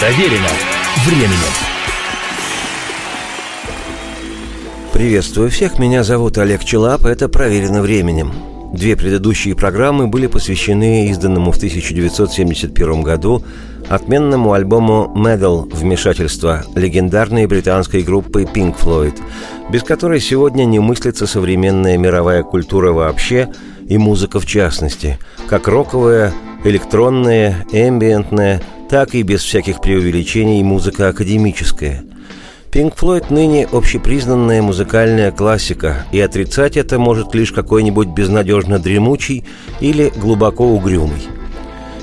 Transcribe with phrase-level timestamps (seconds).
[0.00, 0.48] Проверено
[1.04, 1.52] временем.
[4.94, 8.32] Приветствую всех, меня зовут Олег Челап, это «Проверено временем».
[8.72, 13.44] Две предыдущие программы были посвящены изданному в 1971 году
[13.90, 19.20] отменному альбому «Medal» вмешательства легендарной британской группы Pink Floyd,
[19.70, 23.52] без которой сегодня не мыслится современная мировая культура вообще
[23.86, 26.32] и музыка в частности, как роковая,
[26.64, 32.04] электронная, эмбиентная, так и без всяких преувеличений музыка академическая–
[32.72, 39.44] Pink Floyd ныне общепризнанная музыкальная классика, и отрицать это может лишь какой-нибудь безнадежно дремучий
[39.80, 41.20] или глубоко угрюмый.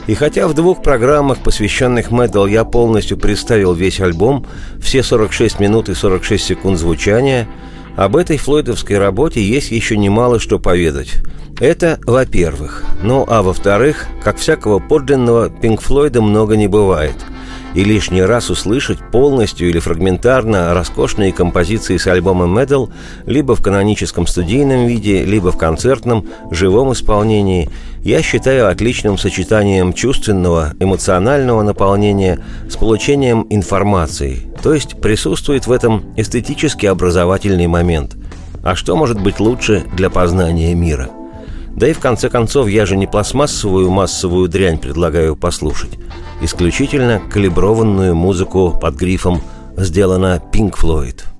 [0.07, 4.45] И хотя в двух программах, посвященных Metal, я полностью представил весь альбом,
[4.81, 7.47] все 46 минут и 46 секунд звучания,
[7.97, 11.15] об этой флойдовской работе есть еще немало что поведать.
[11.59, 12.85] Это во-первых.
[13.03, 17.15] Ну а во-вторых, как всякого подлинного, Пинк Флойда много не бывает–
[17.73, 22.89] и лишний раз услышать полностью или фрагментарно роскошные композиции с альбома Medal
[23.25, 27.69] либо в каноническом студийном виде, либо в концертном, живом исполнении,
[28.03, 36.05] я считаю отличным сочетанием чувственного, эмоционального наполнения с получением информации, то есть присутствует в этом
[36.15, 38.15] эстетически образовательный момент.
[38.63, 41.09] А что может быть лучше для познания мира?
[41.77, 45.99] Да и в конце концов, я же не пластмассовую массовую дрянь предлагаю послушать
[46.41, 49.41] исключительно калиброванную музыку под грифом
[49.77, 51.36] «Сделана Pink Floyd».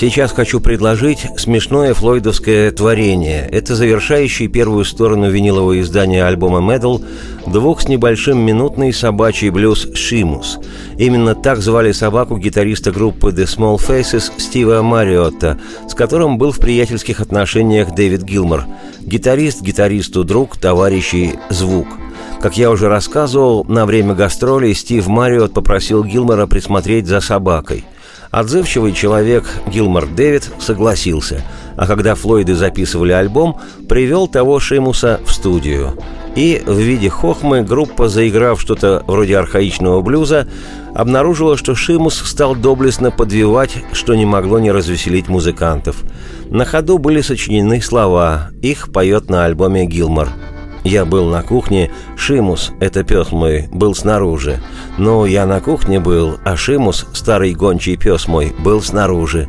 [0.00, 3.48] Сейчас хочу предложить смешное флойдовское творение.
[3.50, 7.04] Это завершающий первую сторону винилового издания альбома Medal
[7.48, 10.60] двух с небольшим минутный собачий блюз «Шимус».
[10.98, 16.60] Именно так звали собаку гитариста группы The Small Faces Стива Мариотта, с которым был в
[16.60, 18.66] приятельских отношениях Дэвид Гилмор.
[19.00, 21.88] Гитарист гитаристу друг, товарищи, звук–
[22.40, 27.84] как я уже рассказывал, на время гастролей Стив Мариот попросил Гилмора присмотреть за собакой–
[28.30, 31.42] Отзывчивый человек Гилмор Дэвид согласился,
[31.76, 33.58] а когда Флойды записывали альбом,
[33.88, 35.98] привел того Шимуса в студию.
[36.36, 40.46] И в виде хохмы группа, заиграв что-то вроде архаичного блюза,
[40.94, 46.04] обнаружила, что Шимус стал доблестно подвивать, что не могло не развеселить музыкантов.
[46.50, 50.28] На ходу были сочинены слова, их поет на альбоме Гилмор–
[50.88, 54.58] я был на кухне, Шимус, это пес мой, был снаружи.
[54.96, 59.48] Но я на кухне был, а Шимус, старый гончий пес мой, был снаружи.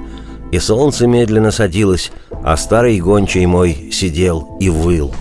[0.52, 2.12] И солнце медленно садилось,
[2.44, 5.14] а старый гончий мой сидел и выл.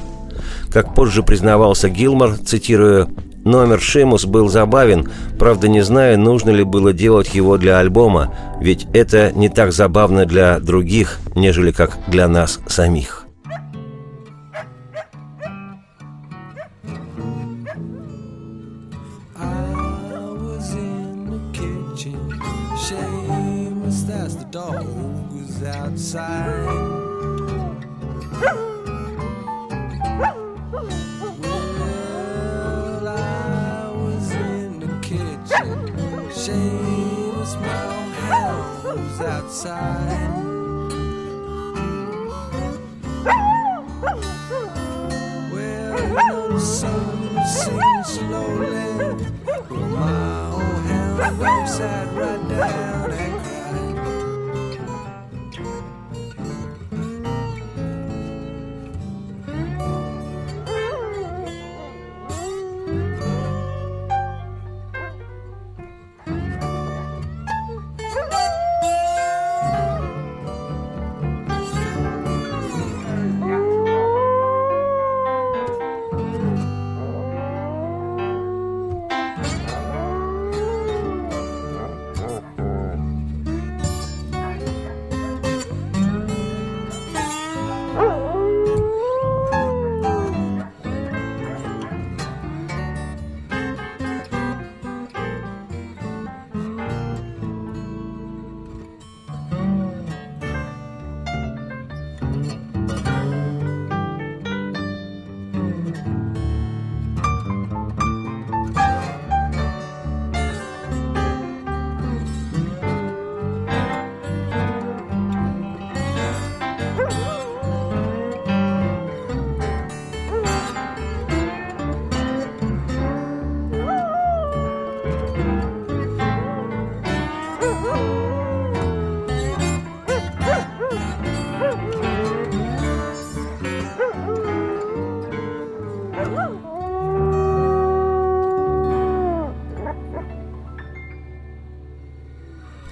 [0.72, 3.08] Как позже признавался Гилмор, цитируя
[3.44, 8.86] Номер «Шимус» был забавен, правда не знаю, нужно ли было делать его для альбома, ведь
[8.92, 13.27] это не так забавно для других, нежели как для нас самих.
[24.50, 24.86] dog
[25.32, 26.64] was outside.
[31.80, 35.88] Well, I was in the kitchen.
[36.30, 40.37] Seamus Mouse was outside.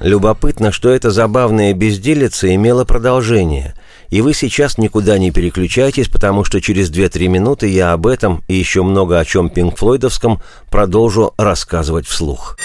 [0.06, 3.74] Любопытно, что эта забавная безделица имела продолжение.
[4.08, 8.54] И вы сейчас никуда не переключайтесь, потому что через 2-3 минуты я об этом и
[8.54, 12.56] еще много о чем Пинк Флойдовском продолжу рассказывать вслух.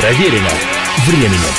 [0.00, 0.48] Проверено
[1.06, 1.52] временем.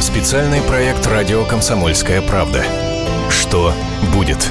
[0.00, 2.64] Специальный проект «Радио Комсомольская правда».
[3.30, 3.72] Что
[4.12, 4.50] будет?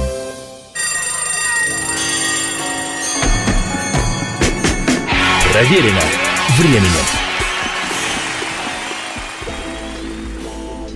[5.51, 5.99] Проверено
[6.57, 6.85] временем.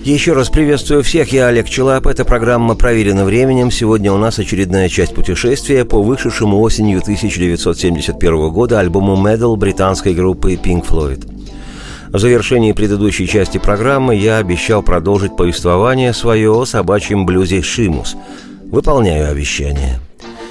[0.02, 2.06] Еще раз приветствую всех, я Олег Челап.
[2.06, 3.70] Эта программа «Проверена временем».
[3.70, 10.54] Сегодня у нас очередная часть путешествия по вышедшему осенью 1971 года альбому «Medal» британской группы
[10.54, 11.30] Pink Floyd.
[12.08, 18.16] В завершении предыдущей части программы я обещал продолжить повествование свое о собачьем блюзе «Шимус».
[18.70, 20.00] Выполняю обещание–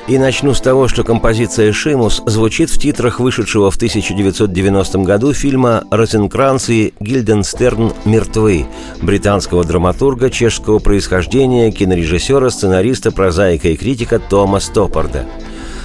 [0.07, 5.83] и начну с того, что композиция «Шимус» звучит в титрах вышедшего в 1990 году фильма
[5.89, 8.67] «Розенкранц и Гильденстерн мертвы»
[9.01, 15.25] британского драматурга чешского происхождения, кинорежиссера, сценариста, прозаика и критика Тома Стоппарда.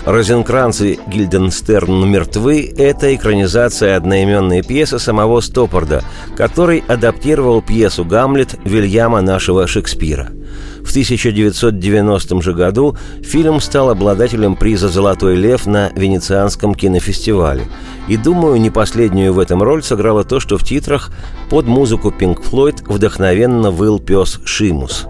[0.05, 6.03] «Розенкранц и Гильденстерн мертвы»— это экранизация одноименной пьесы самого Стоппарда,
[6.37, 10.31] который адаптировал пьесу «Гамлет» Вильяма нашего Шекспира—
[10.85, 17.67] в 1990 же году фильм стал обладателем приза «Золотой лев» на Венецианском кинофестивале.
[18.09, 21.11] И, думаю, не последнюю в этом роль сыграло то, что в титрах
[21.49, 25.07] под музыку Pink Floyd вдохновенно выл пес Шимус.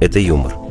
[0.00, 0.67] Это юмор.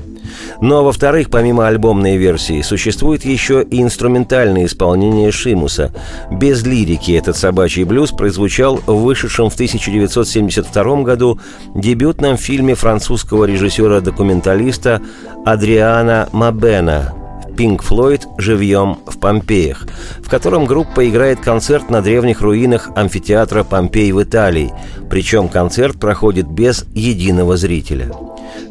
[0.62, 5.94] А во-вторых, помимо альбомной версии, существует еще и инструментальное исполнение Шимуса.
[6.32, 11.40] Без лирики этот собачий блюз прозвучал в вышедшем в 1972 году
[11.76, 15.02] дебютном фильме французского режиссера-документалиста
[15.46, 17.27] Адриана Мабена
[17.58, 19.88] Pink Floyd живьем в Помпеях,
[20.20, 24.72] в котором группа играет концерт на древних руинах амфитеатра Помпей в Италии,
[25.10, 28.12] причем концерт проходит без единого зрителя.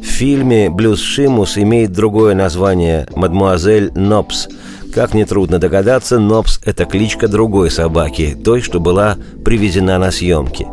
[0.01, 4.47] В фильме «Блюз Шимус» имеет другое название «Мадмуазель Нопс»,
[4.93, 10.65] как нетрудно догадаться, Нопс– это кличка другой собаки, той, что была привезена на съемки.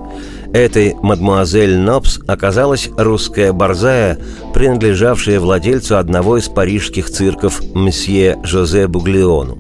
[0.55, 4.21] Этой мадмуазель Нопс оказалась русская борзая,
[4.55, 9.59] принадлежавшая владельцу одного из парижских цирков мсье Жозе Буглеону.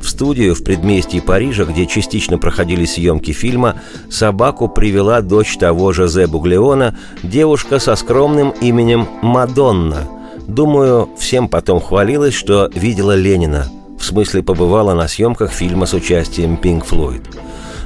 [0.00, 3.76] В студию в предместье Парижа, где частично проходили съемки фильма,
[4.10, 10.08] собаку привела дочь того Жозе Буглеона, девушка со скромным именем Мадонна.
[10.48, 13.68] Думаю, всем потом хвалилась, что видела Ленина.
[13.96, 17.22] В смысле, побывала на съемках фильма с участием Пинк Флойд.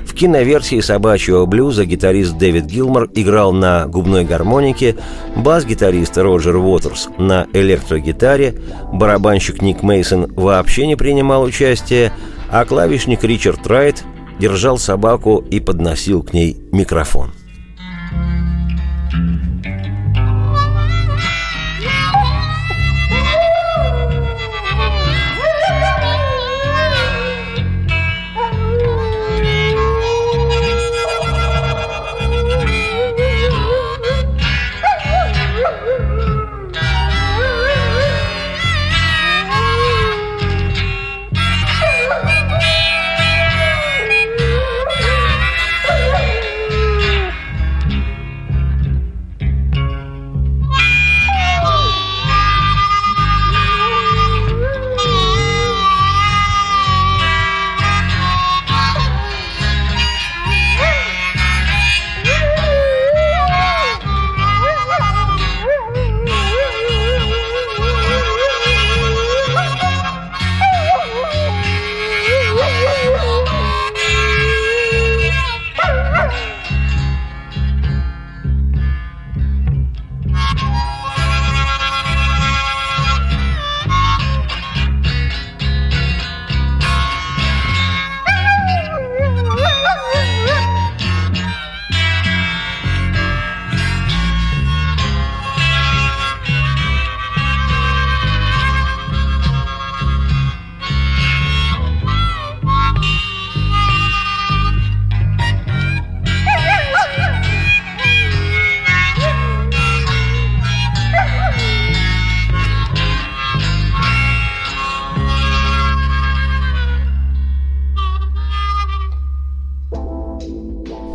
[0.06, 4.96] В киноверсии «Собачьего блюза» гитарист Дэвид Гилмор играл на губной гармонике,
[5.34, 8.54] бас-гитарист Роджер Уотерс на электрогитаре,
[8.92, 12.12] барабанщик Ник Мейсон вообще не принимал участия,
[12.50, 14.04] а клавишник Ричард Райт
[14.38, 17.32] держал собаку и подносил к ней микрофон.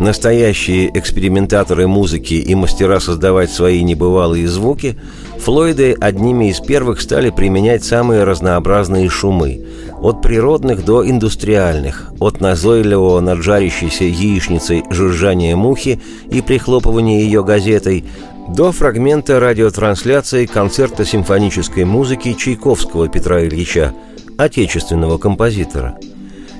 [0.01, 4.98] Настоящие экспериментаторы музыки и мастера создавать свои небывалые звуки,
[5.38, 9.63] Флойды одними из первых стали применять самые разнообразные шумы,
[10.01, 18.03] от природных до индустриальных, от назойливого над жарящейся яичницей жужжания мухи и прихлопывания ее газетой,
[18.50, 23.93] до фрагмента радиотрансляции концерта симфонической музыки Чайковского Петра Ильича,
[24.39, 25.96] отечественного композитора–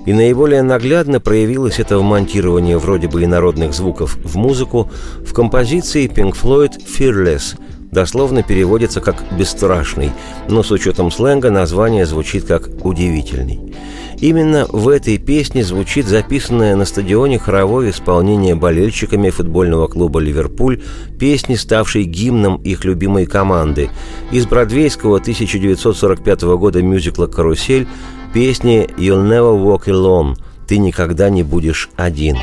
[0.06, 4.90] и наиболее наглядно проявилось это в монтировании вроде бы инородных звуков в музыку
[5.26, 7.60] в композиции Pink Floyd «Fearless»,
[7.92, 10.12] дословно переводится как «бесстрашный»,
[10.48, 13.76] но с учетом сленга название звучит как «удивительный».
[14.22, 20.84] Именно в этой песне звучит записанное на стадионе хоровое исполнение болельщиками футбольного клуба «Ливерпуль»
[21.20, 23.90] песни, ставшей гимном их любимой команды.
[24.32, 27.88] Из бродвейского 1945 года мюзикла «Карусель»
[28.32, 30.38] песни «You'll never walk alone»
[30.68, 32.38] «Ты никогда не будешь один».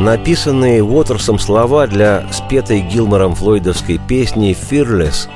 [0.00, 5.28] Написанные Уотерсом слова для спетой Гилмором флойдовской песни «Fearless»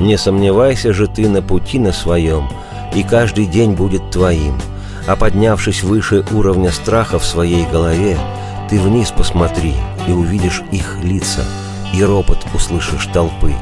[0.00, 2.48] «Не сомневайся же ты на пути на своем,
[2.94, 4.54] и каждый день будет твоим,
[5.06, 8.18] а поднявшись выше уровня страха в своей голове,
[8.68, 9.74] ты вниз посмотри
[10.06, 11.44] и увидишь их лица,
[11.94, 13.54] и ропот услышишь толпы».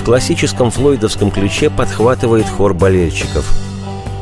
[0.00, 3.50] В классическом флойдовском ключе подхватывает хор болельщиков–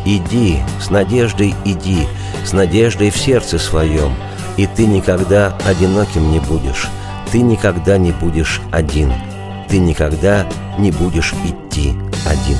[0.05, 2.09] Иди, с надеждой иди,
[2.45, 4.13] с надеждой в сердце своем,
[4.57, 6.89] и ты никогда одиноким не будешь,
[7.31, 9.13] ты никогда не будешь один,
[9.69, 11.95] ты никогда не будешь идти
[12.27, 12.59] один.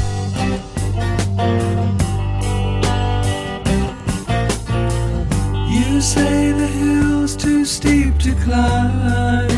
[6.03, 9.52] Say the hill's too steep to climb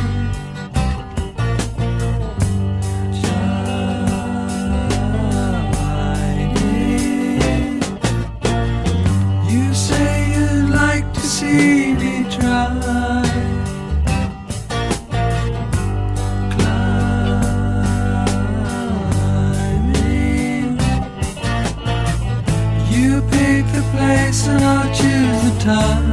[24.35, 26.11] place and I'll choose the time.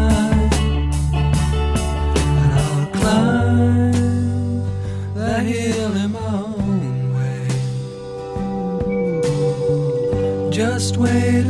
[2.41, 3.93] And I'll climb
[5.15, 7.47] that hill in my own way.
[10.51, 11.40] Just wait.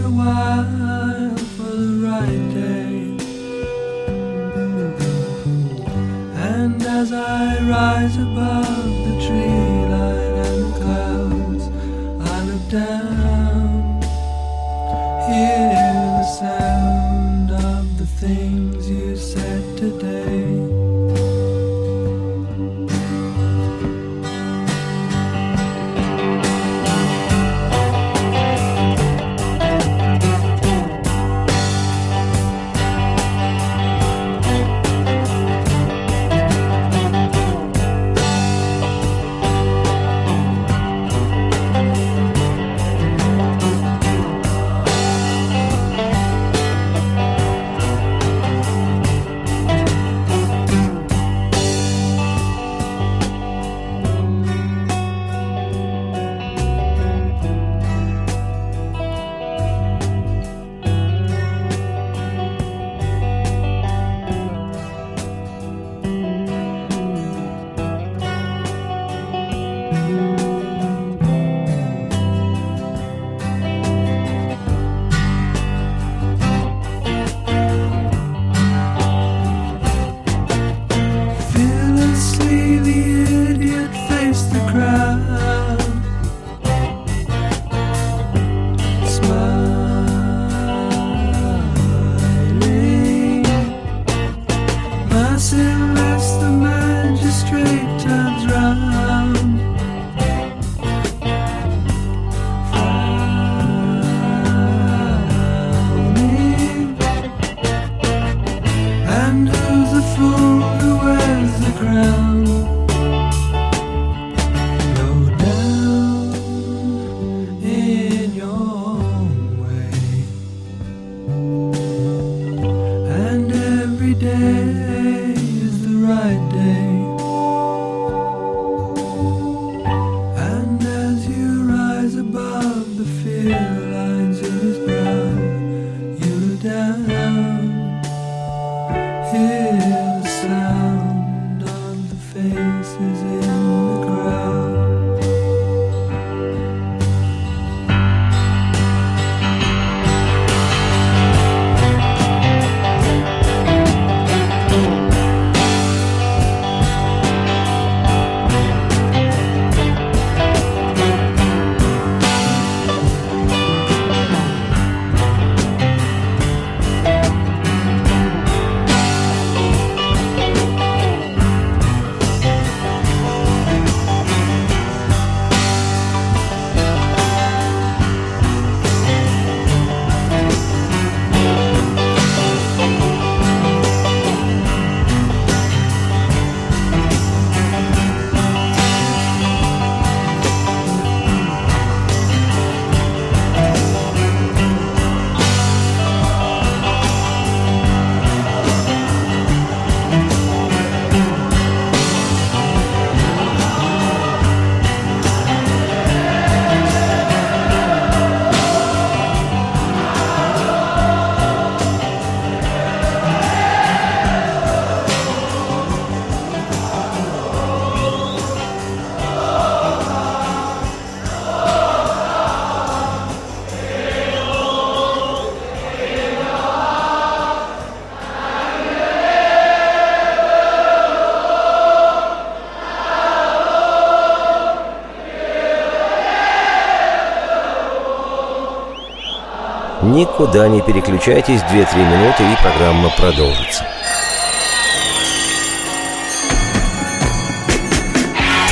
[240.12, 243.86] Никуда не переключайтесь, 2-3 минуты и программа продолжится.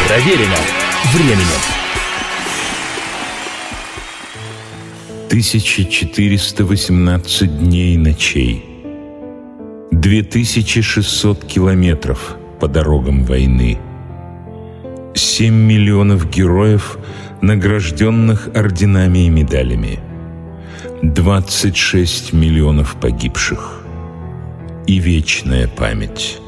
[0.06, 0.58] Проверено
[1.14, 1.62] временем.
[5.28, 8.66] 1418 дней и ночей.
[9.92, 13.80] 2600 километров по дорогам войны.
[15.16, 16.98] 7 миллионов героев,
[17.40, 20.09] награжденных орденами и медалями.
[21.02, 23.84] 26 миллионов погибших
[24.86, 26.40] и вечная память.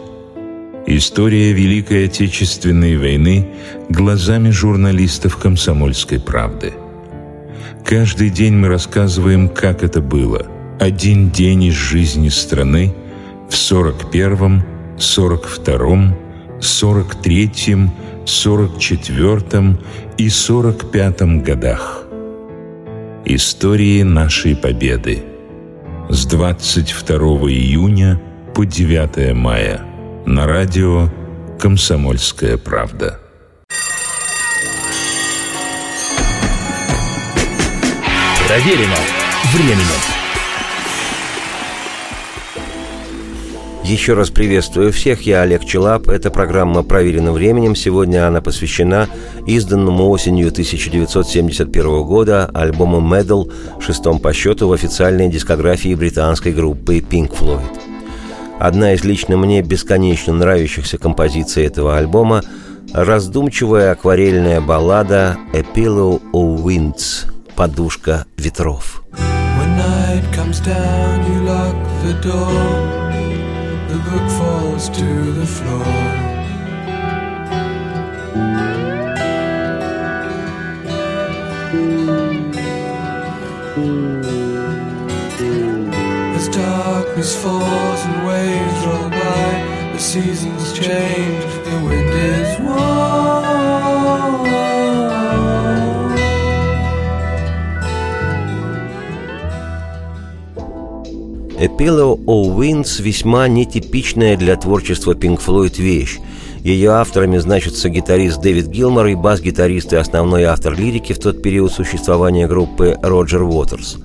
[0.86, 3.48] История Великой Отечественной войны
[3.88, 6.74] глазами журналистов «Комсомольской правды».
[7.86, 10.46] Каждый день мы рассказываем, как это было,
[10.82, 12.94] один день из жизни страны
[13.50, 14.66] в 41-м,
[14.98, 16.16] 42-м,
[16.60, 17.94] 43-м,
[18.26, 19.80] 44-м
[20.18, 22.01] и 45-м годах.
[23.24, 25.24] Истории нашей победы
[26.10, 27.18] с 22
[27.52, 28.20] июня
[28.56, 29.86] по 9 мая
[30.26, 31.08] на радио
[31.60, 33.20] «Комсомольская правда».
[38.48, 38.98] Проверено
[39.54, 40.22] временем.
[43.84, 46.08] Еще раз приветствую всех, я Олег Челап.
[46.08, 47.76] Эта программа «Проверена временем».
[47.76, 49.10] Сегодня она посвящена
[49.46, 57.38] изданному осенью 1971 года альбому «Medal», шестом по счету в официальной дискографии британской группы Pink
[57.38, 57.62] Floyd.
[58.60, 62.42] Одна из лично мне бесконечно нравящихся композиций этого альбома–
[62.94, 69.04] раздумчивая акварельная баллада «A Pillow of Winds» подушка ветров.
[69.14, 72.92] When night comes down, you lock the door.
[73.90, 76.01] The book falls to the floor.
[87.22, 93.62] Darkness falls and waves roll by, the seasons change, the wind is warm.
[101.60, 106.20] A Pillow of Winds весьма нетипичная для творчества Pink Floyd вещь.
[106.64, 111.72] Ее авторами значатся гитарист Дэвид Гилмор и бас-гитарист и основной автор лирики в тот период
[111.72, 113.98] существования группы Роджер Уотерс.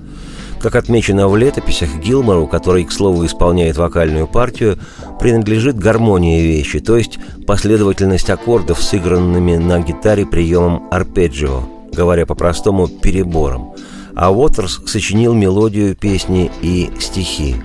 [0.61, 4.79] Как отмечено в летописях, Гилмору, который, к слову, исполняет вокальную партию,
[5.19, 11.61] принадлежит гармония вещи, то есть последовательность аккордов, сыгранными на гитаре приемом арпеджио,
[11.93, 13.73] говоря по-простому, перебором–
[14.17, 17.55] а Уотерс сочинил мелодию песни и стихи.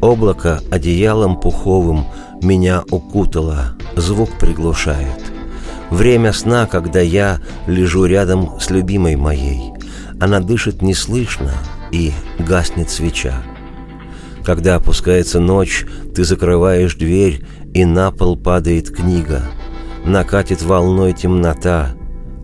[0.00, 2.06] «Облако одеялом пуховым
[2.40, 5.20] меня укутало, звук приглушает.
[5.90, 9.74] Время сна, когда я лежу рядом с любимой моей.
[10.18, 11.52] Она дышит неслышно
[11.94, 13.44] и гаснет свеча.
[14.44, 19.42] Когда опускается ночь, ты закрываешь дверь, и на пол падает книга.
[20.04, 21.94] Накатит волной темнота.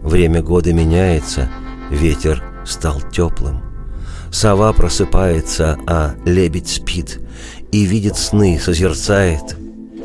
[0.03, 1.49] Время года меняется,
[1.91, 3.63] ветер стал теплым.
[4.31, 7.21] Сова просыпается, а лебедь спит
[7.73, 9.57] и видит сны, созерцает.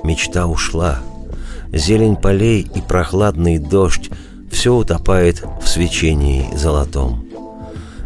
[0.04, 1.00] Мечта ушла.
[1.72, 4.10] Зелень полей и прохладный дождь
[4.52, 7.25] все утопает в свечении золотом.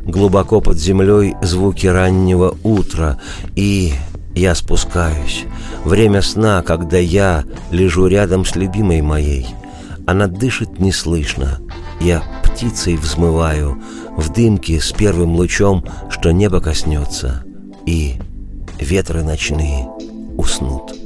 [0.09, 3.19] Глубоко под землей звуки раннего утра,
[3.55, 3.93] и
[4.33, 5.45] я спускаюсь.
[5.85, 9.45] Время сна, когда я лежу рядом с любимой моей.
[10.07, 11.59] Она дышит неслышно.
[12.01, 13.79] Я птицей взмываю,
[14.17, 17.43] в дымке с первым лучом, что небо коснется,
[17.85, 18.15] и
[18.79, 19.87] ветры ночные
[20.37, 20.98] уснут.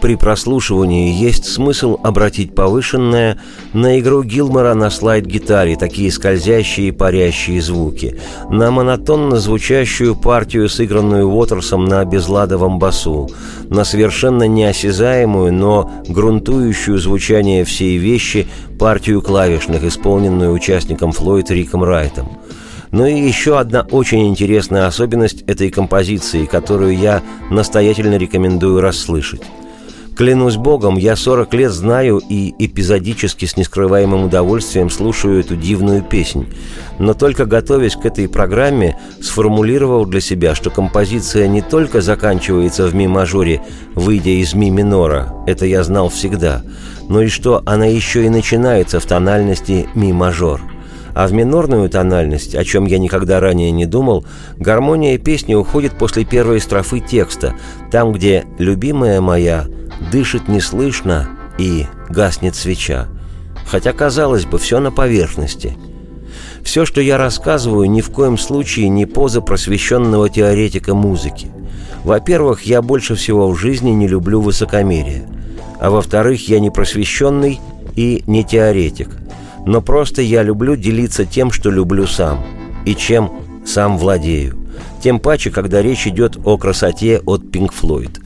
[0.00, 3.40] При прослушивании есть смысл обратить повышенное
[3.72, 11.28] на игру Гилмора на слайд-гитаре, такие скользящие и парящие звуки, на монотонно звучащую партию, сыгранную
[11.28, 13.28] Уотерсом на безладовом басу,
[13.70, 18.46] на совершенно неосязаемую, но грунтующую звучание всей вещи
[18.78, 22.28] партию клавишных, исполненную участником Флойд Риком Райтом.
[22.90, 29.42] Но и еще одна очень интересная особенность этой композиции, которую я настоятельно рекомендую расслышать.
[30.18, 36.48] Клянусь Богом, я 40 лет знаю и эпизодически с нескрываемым удовольствием слушаю эту дивную песнь.
[36.98, 42.96] Но только готовясь к этой программе, сформулировал для себя, что композиция не только заканчивается в
[42.96, 43.62] ми-мажоре,
[43.94, 46.64] выйдя из ми-минора, это я знал всегда,
[47.08, 50.60] но и что она еще и начинается в тональности ми-мажор–
[51.18, 54.24] а в минорную тональность, о чем я никогда ранее не думал,
[54.56, 57.56] гармония песни уходит после первой строфы текста,
[57.90, 59.66] там, где «любимая моя»
[60.12, 61.28] дышит неслышно
[61.58, 63.08] и гаснет свеча.
[63.66, 65.76] Хотя, казалось бы, все на поверхности.
[66.62, 71.50] Все, что я рассказываю, ни в коем случае не поза просвещенного теоретика музыки.
[72.04, 75.28] Во-первых, я больше всего в жизни не люблю высокомерие.
[75.80, 77.58] А во-вторых, я не просвещенный
[77.96, 79.08] и не теоретик.
[79.68, 82.42] Но просто я люблю делиться тем, что люблю сам.
[82.86, 83.30] И чем
[83.66, 84.56] сам владею.
[85.02, 88.18] Тем паче, когда речь идет о красоте от Pink Floyd.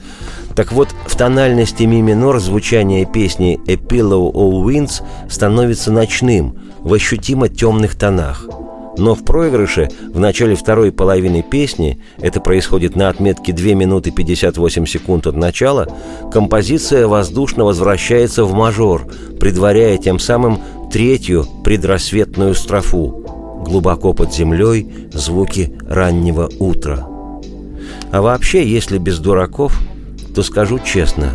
[0.55, 6.95] Так вот, в тональности ми минор звучание песни «A Pillow of Winds» становится ночным, в
[6.95, 8.47] ощутимо темных тонах.
[8.97, 14.87] Но в проигрыше, в начале второй половины песни, это происходит на отметке 2 минуты 58
[14.87, 15.89] секунд от начала,
[16.31, 19.09] композиция воздушно возвращается в мажор,
[19.41, 20.61] предваряя тем самым
[20.93, 23.25] третью предрассветную строфу.
[23.65, 27.09] Глубоко под землей звуки раннего утра.
[28.11, 29.81] А вообще, если без дураков,
[30.35, 31.33] то скажу честно,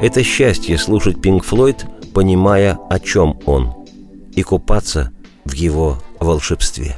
[0.00, 3.74] это счастье слушать Пинг Флойд, понимая, о чем он,
[4.34, 5.12] и купаться
[5.44, 6.96] в его волшебстве.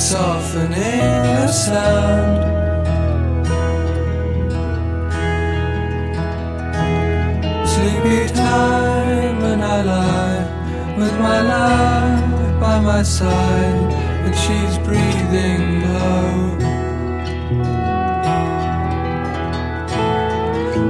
[0.00, 0.72] softening
[1.36, 2.40] the sound.
[7.68, 13.92] Sleepy time and I lie with my love by my side,
[14.24, 16.56] and she's breathing low.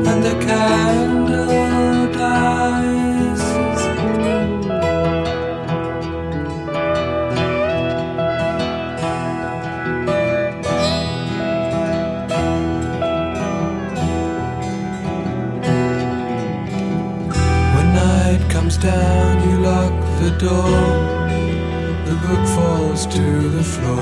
[0.08, 3.09] And the candle dies.
[20.40, 20.70] door,
[22.06, 24.00] the book falls to the floor.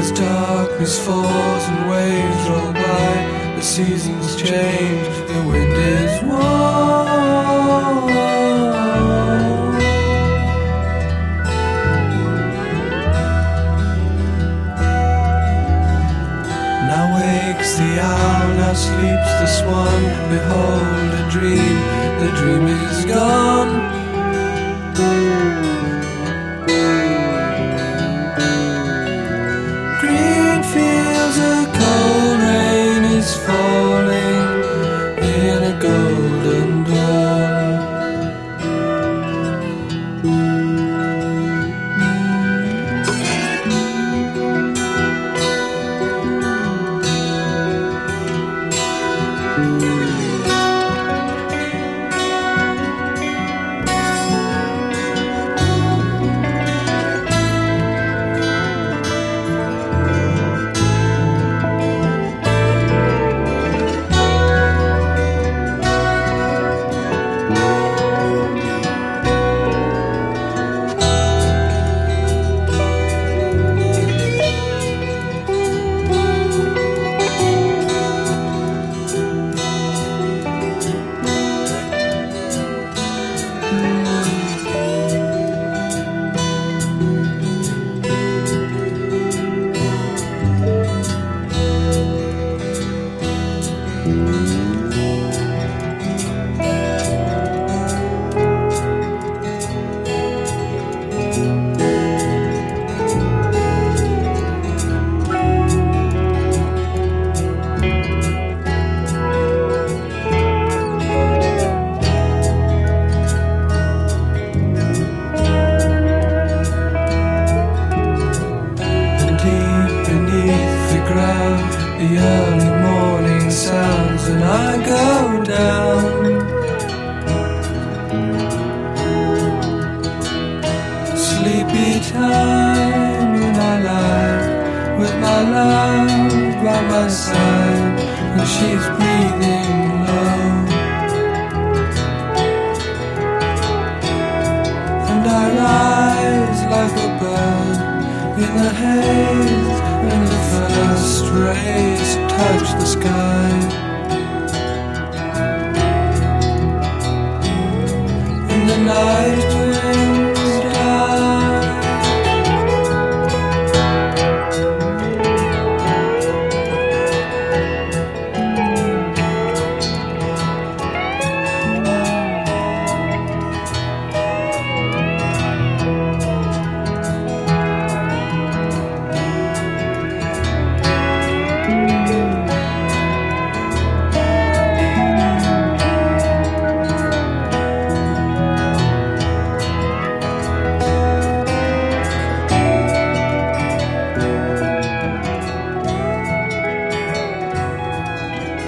[0.00, 5.15] As darkness falls and waves roll by, the seasons change.
[18.76, 20.02] sleeps the swan.
[20.28, 21.76] Behold, a dream,
[22.20, 23.85] the dream is gone.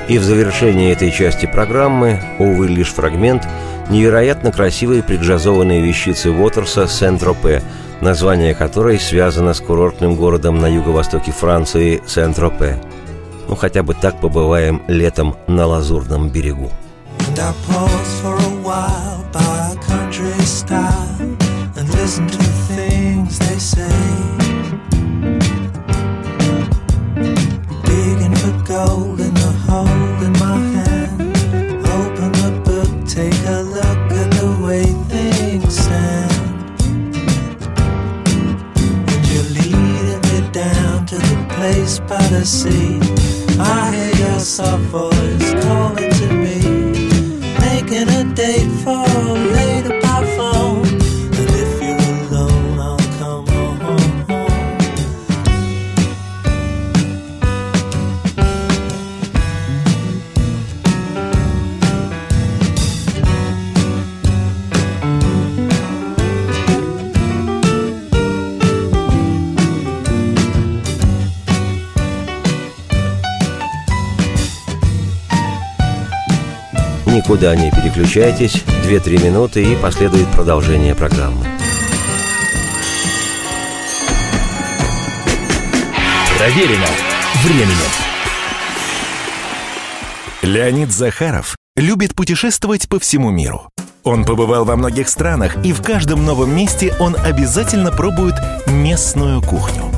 [0.08, 3.46] И в завершении этой части программы, увы, лишь фрагмент,
[3.90, 7.62] невероятно красивой преджазованные вещицы Уотерса «Сен-Тропе»,
[8.00, 12.80] название которой связано с курортным городом на юго-востоке Франции Сен-Тропе.
[13.48, 16.70] Ну, хотя бы так побываем летом на Лазурном берегу.
[17.28, 19.07] And I pause for a while.
[42.38, 43.00] The sea.
[43.58, 45.47] I hear your soft voice
[77.28, 81.44] Никуда не переключайтесь, 2-3 минуты и последует продолжение программы.
[86.38, 86.86] Проверено
[87.44, 87.90] временем.
[90.40, 93.68] Леонид Захаров любит путешествовать по всему миру.
[94.04, 98.36] Он побывал во многих странах, и в каждом новом месте он обязательно пробует
[98.66, 99.97] местную кухню.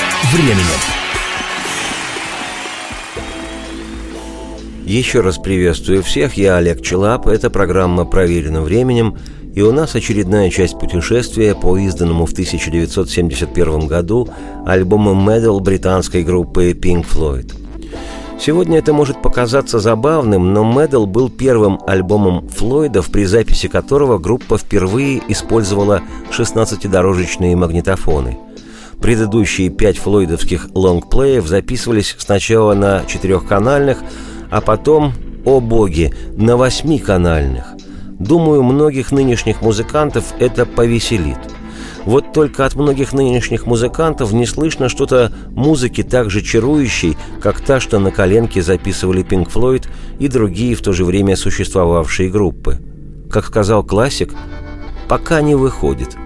[0.31, 0.63] временем.
[4.85, 9.17] Еще раз приветствую всех, я Олег Челап, это программа «Проверено временем»,
[9.53, 14.29] и у нас очередная часть путешествия по изданному в 1971 году
[14.65, 17.53] альбому «Medal» британской группы Pink Floyd.
[18.39, 24.57] Сегодня это может показаться забавным, но «Medal» был первым альбомом Флойдов, при записи которого группа
[24.57, 28.37] впервые использовала 16-дорожечные магнитофоны–
[29.01, 33.97] Предыдущие пять флойдовских лонгплеев записывались сначала на четырехканальных,
[34.51, 37.65] а потом, о боги, на восьмиканальных.
[38.19, 41.39] Думаю, многих нынешних музыкантов это повеселит.
[42.05, 47.79] Вот только от многих нынешних музыкантов не слышно что-то музыки так же чарующей, как та,
[47.79, 49.87] что на коленке записывали Pink Floyd
[50.19, 52.79] и другие в то же время существовавшие группы.
[53.31, 54.33] Как сказал классик,
[55.07, 56.17] пока не выходит.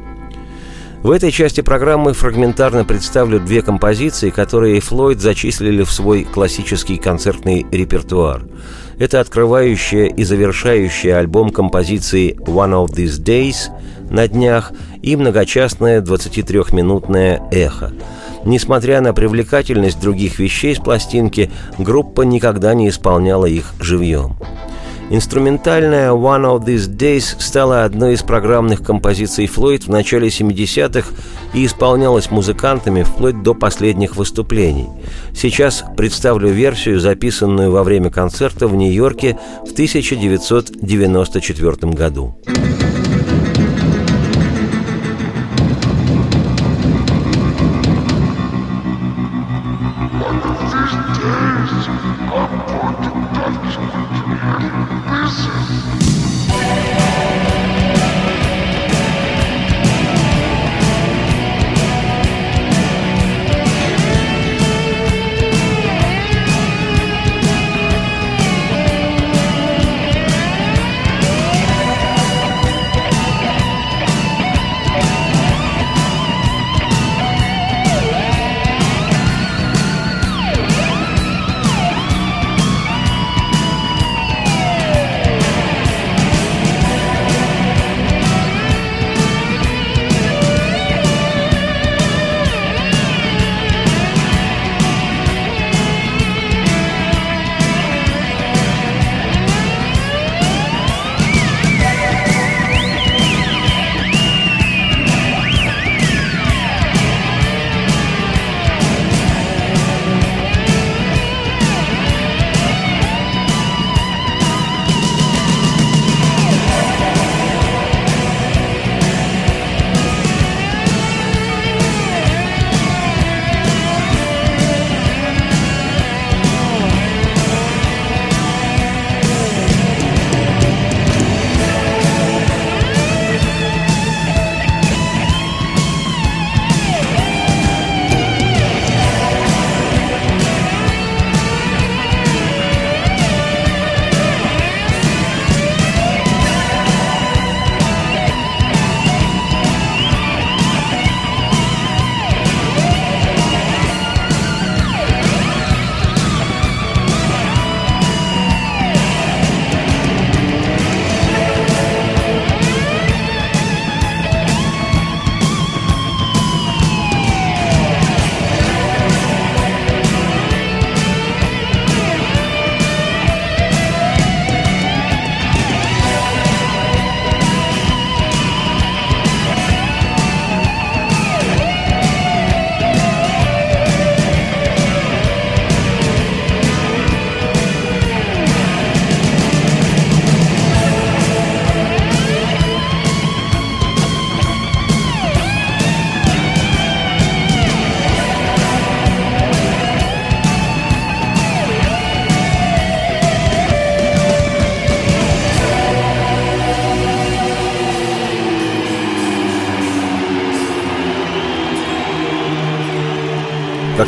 [1.06, 7.64] В этой части программы фрагментарно представлю две композиции, которые Флойд зачислили в свой классический концертный
[7.72, 8.48] репертуар.
[8.98, 13.72] Это открывающая и завершающая альбом композиции «One of These Days»
[14.10, 14.72] на днях
[15.04, 17.94] и многочастное 23-минутное «Эхо».
[18.44, 24.38] Несмотря на привлекательность других вещей с пластинки, группа никогда не исполняла их живьем.
[25.12, 31.10] Инструментальная «One of These Days» стала одной из программных композиций Флойд в начале 70-х
[31.54, 34.88] и исполнялась музыкантами вплоть до последних выступлений.
[35.32, 42.36] Сейчас представлю версию, записанную во время концерта в Нью-Йорке в 1994 году.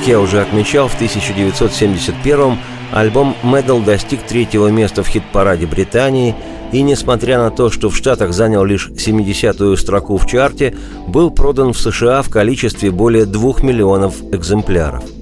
[0.08, 2.58] Я уже отмечал, в 1971
[2.94, 6.34] альбом «Медал» достиг третьего места в хит-параде Британии
[6.72, 10.74] и, несмотря на то, что в Штатах занял лишь 70-ю строку в чарте,
[11.08, 15.04] был продан в США в количестве более 2 миллионов экземпляров–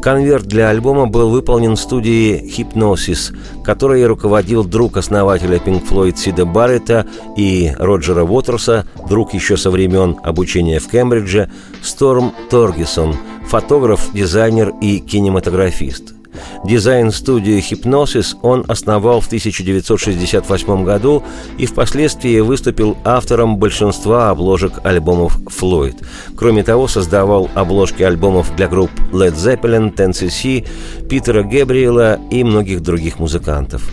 [0.00, 7.06] Конверт для альбома был выполнен студии Hypnosis, которой руководил друг основателя Pink Floyd Сида Баррета
[7.36, 11.50] и Роджера Уотерса, друг еще со времен обучения в Кембридже,
[11.82, 13.14] Сторм Торгисон,
[13.50, 16.14] фотограф, дизайнер и кинематографист–
[16.64, 21.22] Дизайн-студию «Хипносис» он основал в 1968 году
[21.58, 25.96] и впоследствии выступил автором большинства обложек альбомов «Флойд».
[26.36, 30.66] Кроме того, создавал обложки альбомов для групп Led Zeppelin, Tennessee,
[31.08, 33.90] Питера Гэбриэла и многих других музыкантов.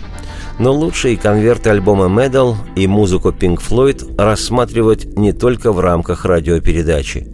[0.59, 7.27] Но лучшие конверты альбома Medal и музыку Pink Floyd рассматривать не только в рамках радиопередачи.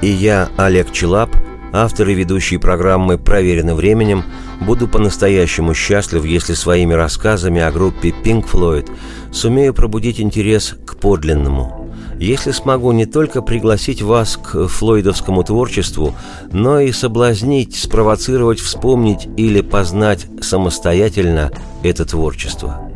[0.00, 1.30] И я, Олег Челап,
[1.72, 4.24] автор и ведущий программы «Проверено временем»,
[4.60, 8.90] буду по-настоящему счастлив, если своими рассказами о группе Pink Floyd
[9.32, 11.90] сумею пробудить интерес к подлинному.
[12.18, 16.14] Если смогу не только пригласить вас к флойдовскому творчеству,
[16.52, 21.50] но и соблазнить, спровоцировать вспомнить или познать самостоятельно
[21.82, 22.88] это творчество.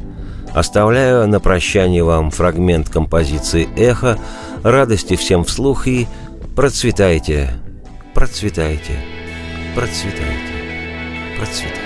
[0.54, 4.18] Оставляю на прощание вам фрагмент композиции «Эхо»,
[4.62, 6.06] радости всем вслух и
[6.54, 7.50] процветайте,
[8.16, 8.98] процветайте,
[9.74, 11.85] процветайте, процветайте.